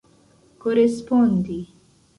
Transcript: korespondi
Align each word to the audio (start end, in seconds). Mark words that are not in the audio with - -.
korespondi 0.61 1.59